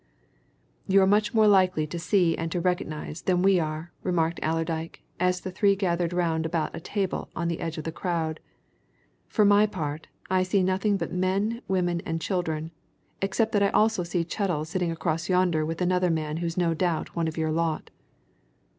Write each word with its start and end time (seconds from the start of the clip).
"You're 0.87 1.05
much 1.05 1.31
more 1.31 1.45
likely 1.47 1.85
to 1.85 1.99
see 1.99 2.35
and 2.35 2.51
to 2.51 2.59
recognize 2.59 3.21
than 3.21 3.43
we 3.43 3.59
are," 3.59 3.91
remarked 4.01 4.39
Allerdyke, 4.41 5.03
as 5.19 5.41
the 5.41 5.51
three 5.51 5.75
gathered 5.75 6.11
round 6.11 6.49
a 6.51 6.79
table 6.79 7.29
on 7.35 7.49
the 7.49 7.59
edge 7.59 7.77
of 7.77 7.83
the 7.83 7.91
crowd. 7.91 8.39
"For 9.27 9.45
my 9.45 9.67
part 9.67 10.07
I 10.27 10.41
see 10.41 10.63
nothing 10.63 10.97
but 10.97 11.13
men, 11.13 11.61
women, 11.67 12.01
and 12.03 12.19
children 12.19 12.71
except 13.21 13.51
that 13.51 13.61
I 13.61 13.69
also 13.69 14.01
see 14.01 14.23
Chettle, 14.27 14.65
sitting 14.65 14.89
across 14.91 15.29
yonder 15.29 15.63
with 15.67 15.83
another 15.83 16.09
man 16.09 16.37
who's 16.37 16.57
no 16.57 16.73
doubt 16.73 17.15
one 17.15 17.27
of 17.27 17.37
your 17.37 17.51
lot." 17.51 17.91